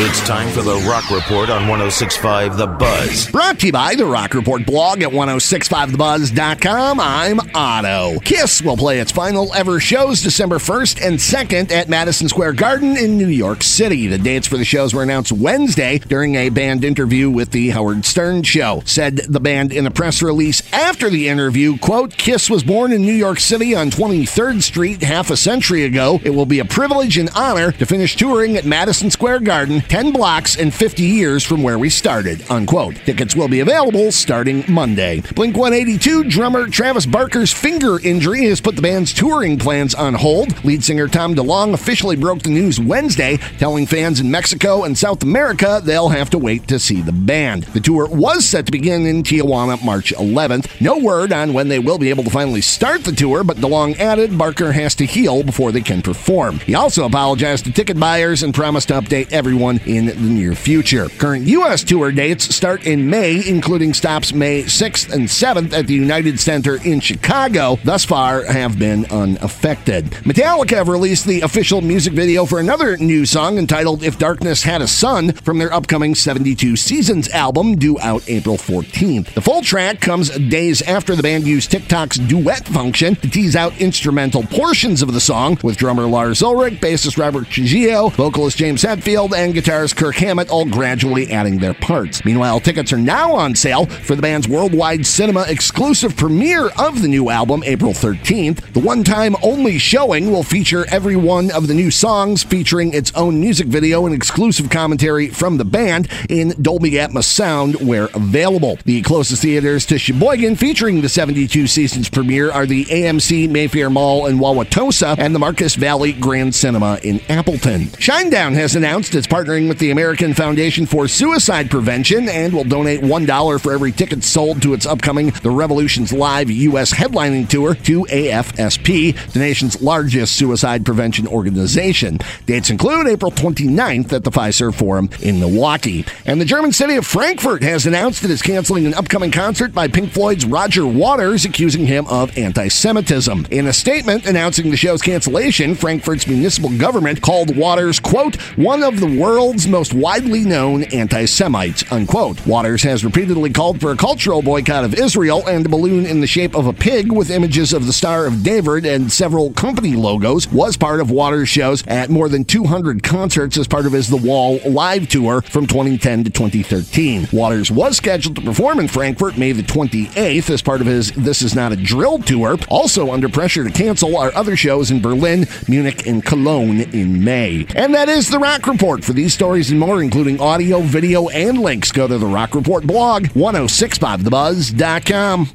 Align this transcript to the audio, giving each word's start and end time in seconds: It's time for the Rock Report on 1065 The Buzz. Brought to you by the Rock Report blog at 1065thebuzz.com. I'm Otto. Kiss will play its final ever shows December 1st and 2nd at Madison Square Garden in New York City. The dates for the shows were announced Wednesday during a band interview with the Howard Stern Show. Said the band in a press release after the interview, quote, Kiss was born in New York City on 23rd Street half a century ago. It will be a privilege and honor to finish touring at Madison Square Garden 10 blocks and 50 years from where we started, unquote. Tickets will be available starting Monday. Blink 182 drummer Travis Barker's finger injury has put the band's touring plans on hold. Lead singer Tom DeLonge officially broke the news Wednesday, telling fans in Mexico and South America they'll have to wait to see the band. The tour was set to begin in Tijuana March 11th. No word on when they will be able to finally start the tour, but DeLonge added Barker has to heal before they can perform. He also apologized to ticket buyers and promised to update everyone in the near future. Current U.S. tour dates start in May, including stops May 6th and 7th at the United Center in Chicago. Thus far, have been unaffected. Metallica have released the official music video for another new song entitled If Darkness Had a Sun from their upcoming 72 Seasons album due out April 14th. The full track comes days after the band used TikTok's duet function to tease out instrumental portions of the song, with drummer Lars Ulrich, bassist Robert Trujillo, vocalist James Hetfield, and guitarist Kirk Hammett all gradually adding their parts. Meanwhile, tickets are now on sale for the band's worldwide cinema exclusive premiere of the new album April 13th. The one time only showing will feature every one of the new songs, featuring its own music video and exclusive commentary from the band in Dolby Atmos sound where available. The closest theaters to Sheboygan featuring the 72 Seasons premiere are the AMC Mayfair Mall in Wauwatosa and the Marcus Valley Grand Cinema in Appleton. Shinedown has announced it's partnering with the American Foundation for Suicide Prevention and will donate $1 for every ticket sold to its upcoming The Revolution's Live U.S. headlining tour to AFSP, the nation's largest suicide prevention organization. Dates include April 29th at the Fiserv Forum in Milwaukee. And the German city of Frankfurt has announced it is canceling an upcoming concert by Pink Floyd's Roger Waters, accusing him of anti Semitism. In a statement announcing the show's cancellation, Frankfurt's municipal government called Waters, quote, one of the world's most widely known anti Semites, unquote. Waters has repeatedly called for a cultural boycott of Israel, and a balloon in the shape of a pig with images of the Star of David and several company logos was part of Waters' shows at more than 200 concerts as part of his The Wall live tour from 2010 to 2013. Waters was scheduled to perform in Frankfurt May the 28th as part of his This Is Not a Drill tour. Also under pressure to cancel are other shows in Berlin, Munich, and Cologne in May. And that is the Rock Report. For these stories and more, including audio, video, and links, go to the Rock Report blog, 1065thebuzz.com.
It's 0.00 0.20
time 0.20 0.48
for 0.50 0.62
the 0.62 0.76
Rock 0.88 1.10
Report 1.10 1.50
on 1.50 1.66
1065 1.66 2.56
The 2.56 2.68
Buzz. 2.68 3.28
Brought 3.32 3.58
to 3.58 3.66
you 3.66 3.72
by 3.72 3.96
the 3.96 4.06
Rock 4.06 4.32
Report 4.32 4.64
blog 4.64 5.02
at 5.02 5.10
1065thebuzz.com. 5.10 7.00
I'm 7.00 7.40
Otto. 7.52 8.20
Kiss 8.20 8.62
will 8.62 8.76
play 8.76 9.00
its 9.00 9.10
final 9.10 9.52
ever 9.54 9.80
shows 9.80 10.22
December 10.22 10.58
1st 10.58 11.04
and 11.04 11.18
2nd 11.18 11.72
at 11.72 11.88
Madison 11.88 12.28
Square 12.28 12.52
Garden 12.52 12.96
in 12.96 13.18
New 13.18 13.26
York 13.26 13.64
City. 13.64 14.06
The 14.06 14.18
dates 14.18 14.46
for 14.46 14.56
the 14.56 14.64
shows 14.64 14.94
were 14.94 15.02
announced 15.02 15.32
Wednesday 15.32 15.98
during 15.98 16.36
a 16.36 16.50
band 16.50 16.84
interview 16.84 17.28
with 17.28 17.50
the 17.50 17.70
Howard 17.70 18.04
Stern 18.04 18.44
Show. 18.44 18.82
Said 18.84 19.16
the 19.16 19.40
band 19.40 19.72
in 19.72 19.84
a 19.84 19.90
press 19.90 20.22
release 20.22 20.62
after 20.72 21.10
the 21.10 21.28
interview, 21.28 21.76
quote, 21.76 22.16
Kiss 22.16 22.48
was 22.48 22.62
born 22.62 22.92
in 22.92 23.02
New 23.02 23.12
York 23.12 23.40
City 23.40 23.74
on 23.74 23.90
23rd 23.90 24.62
Street 24.62 25.02
half 25.02 25.30
a 25.30 25.36
century 25.36 25.82
ago. 25.82 26.20
It 26.22 26.30
will 26.30 26.46
be 26.46 26.60
a 26.60 26.64
privilege 26.64 27.18
and 27.18 27.30
honor 27.34 27.72
to 27.72 27.84
finish 27.84 28.14
touring 28.14 28.56
at 28.56 28.64
Madison 28.64 29.10
Square 29.10 29.40
Garden 29.40 29.82
10 29.88 30.12
blocks 30.12 30.56
and 30.58 30.72
50 30.72 31.02
years 31.02 31.42
from 31.42 31.62
where 31.62 31.78
we 31.78 31.88
started, 31.88 32.44
unquote. 32.50 32.94
Tickets 33.06 33.34
will 33.34 33.48
be 33.48 33.60
available 33.60 34.12
starting 34.12 34.62
Monday. 34.68 35.22
Blink 35.34 35.56
182 35.56 36.24
drummer 36.24 36.68
Travis 36.68 37.06
Barker's 37.06 37.52
finger 37.52 37.98
injury 38.00 38.44
has 38.44 38.60
put 38.60 38.76
the 38.76 38.82
band's 38.82 39.14
touring 39.14 39.58
plans 39.58 39.94
on 39.94 40.12
hold. 40.12 40.62
Lead 40.62 40.84
singer 40.84 41.08
Tom 41.08 41.34
DeLonge 41.34 41.72
officially 41.72 42.16
broke 42.16 42.42
the 42.42 42.50
news 42.50 42.78
Wednesday, 42.78 43.38
telling 43.56 43.86
fans 43.86 44.20
in 44.20 44.30
Mexico 44.30 44.84
and 44.84 44.96
South 44.96 45.22
America 45.22 45.80
they'll 45.82 46.10
have 46.10 46.28
to 46.30 46.38
wait 46.38 46.68
to 46.68 46.78
see 46.78 47.00
the 47.00 47.12
band. 47.12 47.64
The 47.64 47.80
tour 47.80 48.06
was 48.06 48.46
set 48.46 48.66
to 48.66 48.72
begin 48.72 49.06
in 49.06 49.22
Tijuana 49.22 49.82
March 49.82 50.12
11th. 50.12 50.82
No 50.82 50.98
word 50.98 51.32
on 51.32 51.54
when 51.54 51.68
they 51.68 51.78
will 51.78 51.98
be 51.98 52.10
able 52.10 52.24
to 52.24 52.30
finally 52.30 52.60
start 52.60 53.04
the 53.04 53.12
tour, 53.12 53.42
but 53.42 53.56
DeLonge 53.56 53.98
added 53.98 54.36
Barker 54.36 54.72
has 54.72 54.94
to 54.96 55.06
heal 55.06 55.42
before 55.42 55.72
they 55.72 55.80
can 55.80 56.02
perform. 56.02 56.58
He 56.58 56.74
also 56.74 57.06
apologized 57.06 57.64
to 57.64 57.72
ticket 57.72 57.98
buyers 57.98 58.42
and 58.42 58.52
promised 58.52 58.88
to 58.88 58.94
update 58.94 59.32
everyone 59.32 59.77
in 59.86 60.06
the 60.06 60.14
near 60.14 60.54
future. 60.54 61.08
Current 61.08 61.46
U.S. 61.46 61.84
tour 61.84 62.10
dates 62.12 62.54
start 62.54 62.86
in 62.86 63.08
May, 63.08 63.46
including 63.46 63.94
stops 63.94 64.32
May 64.32 64.62
6th 64.62 65.12
and 65.12 65.28
7th 65.28 65.72
at 65.72 65.86
the 65.86 65.94
United 65.94 66.40
Center 66.40 66.82
in 66.84 67.00
Chicago. 67.00 67.78
Thus 67.84 68.04
far, 68.04 68.44
have 68.44 68.78
been 68.78 69.04
unaffected. 69.06 70.06
Metallica 70.24 70.76
have 70.76 70.88
released 70.88 71.26
the 71.26 71.42
official 71.42 71.80
music 71.80 72.12
video 72.12 72.44
for 72.44 72.58
another 72.58 72.96
new 72.96 73.24
song 73.26 73.58
entitled 73.58 74.02
If 74.02 74.18
Darkness 74.18 74.62
Had 74.62 74.82
a 74.82 74.88
Sun 74.88 75.32
from 75.32 75.58
their 75.58 75.72
upcoming 75.72 76.14
72 76.14 76.76
Seasons 76.76 77.28
album 77.30 77.76
due 77.76 77.98
out 78.00 78.28
April 78.28 78.56
14th. 78.56 79.34
The 79.34 79.40
full 79.40 79.62
track 79.62 80.00
comes 80.00 80.30
days 80.30 80.82
after 80.82 81.14
the 81.14 81.22
band 81.22 81.46
used 81.46 81.70
TikTok's 81.70 82.18
duet 82.18 82.66
function 82.66 83.14
to 83.16 83.30
tease 83.30 83.56
out 83.56 83.78
instrumental 83.80 84.42
portions 84.42 85.02
of 85.02 85.12
the 85.12 85.20
song, 85.20 85.58
with 85.62 85.76
drummer 85.76 86.06
Lars 86.06 86.42
Ulrich, 86.42 86.80
bassist 86.80 87.18
Robert 87.18 87.48
Trujillo, 87.48 88.08
vocalist 88.10 88.56
James 88.56 88.82
Hetfield, 88.82 89.32
and 89.34 89.54
guitarist 89.54 89.67
Kirk 89.68 90.14
Hammett 90.14 90.48
all 90.48 90.64
gradually 90.64 91.30
adding 91.30 91.58
their 91.58 91.74
parts. 91.74 92.24
Meanwhile, 92.24 92.60
tickets 92.60 92.90
are 92.90 92.98
now 92.98 93.34
on 93.34 93.54
sale 93.54 93.84
for 93.84 94.14
the 94.14 94.22
band's 94.22 94.48
worldwide 94.48 95.04
cinema 95.04 95.44
exclusive 95.46 96.16
premiere 96.16 96.70
of 96.78 97.02
the 97.02 97.08
new 97.08 97.28
album 97.28 97.62
April 97.66 97.92
13th. 97.92 98.72
The 98.72 98.80
one 98.80 99.04
time 99.04 99.36
only 99.42 99.76
showing 99.76 100.30
will 100.30 100.42
feature 100.42 100.86
every 100.90 101.16
one 101.16 101.50
of 101.50 101.66
the 101.66 101.74
new 101.74 101.90
songs, 101.90 102.42
featuring 102.42 102.94
its 102.94 103.12
own 103.14 103.40
music 103.40 103.66
video 103.66 104.06
and 104.06 104.14
exclusive 104.14 104.70
commentary 104.70 105.28
from 105.28 105.58
the 105.58 105.66
band 105.66 106.08
in 106.30 106.54
Dolby 106.62 106.92
Atmos 106.92 107.24
sound 107.24 107.74
where 107.86 108.08
available. 108.14 108.78
The 108.86 109.02
closest 109.02 109.42
theaters 109.42 109.84
to 109.86 109.98
Sheboygan 109.98 110.56
featuring 110.56 111.02
the 111.02 111.10
72 111.10 111.66
Seasons 111.66 112.08
premiere 112.08 112.50
are 112.50 112.64
the 112.64 112.86
AMC 112.86 113.50
Mayfair 113.50 113.90
Mall 113.90 114.28
in 114.28 114.38
Wauwatosa 114.38 115.18
and 115.18 115.34
the 115.34 115.38
Marcus 115.38 115.74
Valley 115.74 116.14
Grand 116.14 116.54
Cinema 116.54 116.98
in 117.02 117.20
Appleton. 117.28 117.82
Shinedown 117.98 118.54
has 118.54 118.74
announced 118.74 119.14
it's 119.14 119.26
partnering 119.58 119.68
with 119.68 119.78
the 119.78 119.90
American 119.90 120.34
Foundation 120.34 120.86
for 120.86 121.08
Suicide 121.08 121.70
Prevention 121.70 122.28
and 122.28 122.52
will 122.52 122.64
donate 122.64 123.00
$1 123.00 123.60
for 123.60 123.72
every 123.72 123.92
ticket 123.92 124.22
sold 124.22 124.62
to 124.62 124.74
its 124.74 124.86
upcoming 124.86 125.30
The 125.42 125.50
Revolution's 125.50 126.12
Live 126.12 126.50
U.S. 126.50 126.92
headlining 126.92 127.48
tour 127.48 127.74
to 127.74 128.04
AFSP, 128.04 129.32
the 129.32 129.38
nation's 129.38 129.80
largest 129.82 130.36
suicide 130.36 130.84
prevention 130.84 131.26
organization. 131.26 132.18
Dates 132.46 132.70
include 132.70 133.08
April 133.08 133.30
29th 133.30 134.12
at 134.12 134.24
the 134.24 134.30
Fiserv 134.30 134.74
Forum 134.74 135.10
in 135.22 135.40
Milwaukee. 135.40 136.04
And 136.24 136.40
the 136.40 136.44
German 136.44 136.72
city 136.72 136.96
of 136.96 137.06
Frankfurt 137.06 137.62
has 137.62 137.86
announced 137.86 138.24
it 138.24 138.30
is 138.30 138.42
canceling 138.42 138.86
an 138.86 138.94
upcoming 138.94 139.30
concert 139.30 139.72
by 139.72 139.88
Pink 139.88 140.12
Floyd's 140.12 140.44
Roger 140.44 140.86
Waters, 140.86 141.44
accusing 141.44 141.86
him 141.86 142.06
of 142.06 142.36
anti 142.36 142.68
Semitism. 142.68 143.46
In 143.50 143.66
a 143.66 143.72
statement 143.72 144.26
announcing 144.26 144.70
the 144.70 144.76
show's 144.76 145.02
cancellation, 145.02 145.74
Frankfurt's 145.74 146.26
municipal 146.26 146.76
government 146.76 147.20
called 147.20 147.56
Waters, 147.56 147.98
quote, 147.98 148.36
one 148.56 148.82
of 148.82 149.00
the 149.00 149.18
world's 149.18 149.37
most 149.38 149.94
widely 149.94 150.44
known 150.44 150.82
anti 150.84 151.24
Semites, 151.24 151.84
unquote. 151.92 152.44
Waters 152.44 152.82
has 152.82 153.04
repeatedly 153.04 153.50
called 153.50 153.80
for 153.80 153.92
a 153.92 153.96
cultural 153.96 154.42
boycott 154.42 154.82
of 154.82 154.94
Israel, 154.94 155.46
and 155.46 155.64
a 155.64 155.68
balloon 155.68 156.06
in 156.06 156.20
the 156.20 156.26
shape 156.26 156.56
of 156.56 156.66
a 156.66 156.72
pig 156.72 157.12
with 157.12 157.30
images 157.30 157.72
of 157.72 157.86
the 157.86 157.92
Star 157.92 158.26
of 158.26 158.42
David 158.42 158.84
and 158.84 159.12
several 159.12 159.52
company 159.52 159.94
logos 159.94 160.50
was 160.50 160.76
part 160.76 160.98
of 160.98 161.12
Waters' 161.12 161.48
shows 161.48 161.86
at 161.86 162.10
more 162.10 162.28
than 162.28 162.44
200 162.44 163.04
concerts 163.04 163.56
as 163.56 163.68
part 163.68 163.86
of 163.86 163.92
his 163.92 164.08
The 164.08 164.16
Wall 164.16 164.58
live 164.66 165.08
tour 165.08 165.42
from 165.42 165.68
2010 165.68 166.24
to 166.24 166.30
2013. 166.30 167.28
Waters 167.32 167.70
was 167.70 167.96
scheduled 167.96 168.34
to 168.36 168.42
perform 168.42 168.80
in 168.80 168.88
Frankfurt 168.88 169.38
May 169.38 169.52
the 169.52 169.62
28th 169.62 170.50
as 170.50 170.62
part 170.62 170.80
of 170.80 170.88
his 170.88 171.12
This 171.12 171.42
Is 171.42 171.54
Not 171.54 171.70
a 171.70 171.76
Drill 171.76 172.18
tour. 172.18 172.58
Also 172.68 173.12
under 173.12 173.28
pressure 173.28 173.62
to 173.62 173.70
cancel 173.70 174.16
are 174.16 174.34
other 174.34 174.56
shows 174.56 174.90
in 174.90 175.00
Berlin, 175.00 175.46
Munich, 175.68 176.08
and 176.08 176.24
Cologne 176.24 176.80
in 176.80 177.22
May. 177.22 177.66
And 177.76 177.94
that 177.94 178.08
is 178.08 178.28
the 178.28 178.40
Rock 178.40 178.66
Report. 178.66 179.04
For 179.04 179.12
these 179.28 179.34
stories 179.34 179.70
and 179.70 179.78
more, 179.78 180.02
including 180.02 180.40
audio, 180.40 180.80
video, 180.80 181.28
and 181.28 181.58
links, 181.58 181.92
go 181.92 182.08
to 182.08 182.16
the 182.16 182.26
Rock 182.26 182.54
Report 182.54 182.86
blog, 182.86 183.24
1065thebuzz.com. 183.24 185.50